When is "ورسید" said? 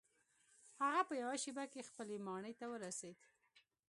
2.73-3.17